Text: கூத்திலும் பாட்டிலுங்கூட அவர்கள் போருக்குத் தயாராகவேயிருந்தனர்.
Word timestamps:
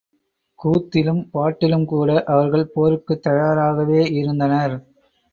கூத்திலும் 0.59 1.19
பாட்டிலுங்கூட 1.33 2.23
அவர்கள் 2.25 2.71
போருக்குத் 2.73 3.27
தயாராகவேயிருந்தனர். 3.27 4.75